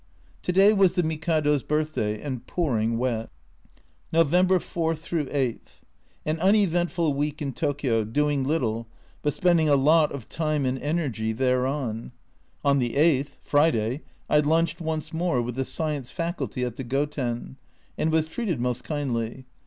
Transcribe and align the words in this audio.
To 0.41 0.51
day 0.51 0.73
was 0.73 0.95
the 0.95 1.03
Mikado's 1.03 1.61
birthday, 1.61 2.19
and 2.19 2.47
pouring 2.47 2.97
wet! 2.97 3.29
November 4.11 4.57
4 4.57 4.97
8. 5.03 5.69
An 6.25 6.39
uneventful 6.39 7.13
week 7.13 7.39
in 7.39 7.53
Tokio, 7.53 8.03
doing 8.03 8.43
little, 8.43 8.87
but 9.21 9.35
spending 9.35 9.69
a 9.69 9.75
lot 9.75 10.11
of 10.11 10.27
time 10.27 10.65
and 10.65 10.79
energy 10.79 11.33
thereon. 11.33 12.13
On 12.65 12.79
the 12.79 12.93
8th 12.95 13.37
(Friday) 13.43 14.01
I 14.27 14.39
lunched 14.39 14.81
once 14.81 15.13
more 15.13 15.39
with 15.39 15.53
the 15.53 15.63
Science 15.65 16.09
Faculty 16.09 16.65
at 16.65 16.77
the 16.77 16.83
Goten, 16.83 17.57
and 17.95 18.11
was 18.11 18.25
treated 18.25 18.59
most 18.59 18.83
kindly. 18.83 19.45